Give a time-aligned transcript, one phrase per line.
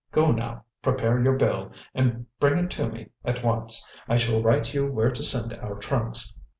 [0.11, 3.87] Go now, prepare your bill, and bring it to me at once.
[4.07, 6.39] I shall write you where to send our trunks.